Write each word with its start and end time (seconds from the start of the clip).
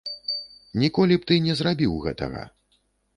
Ніколі 0.83 1.17
б 1.19 1.27
ты 1.31 1.37
не 1.47 1.53
зрабіў 1.59 1.93
гэтага. 2.07 2.41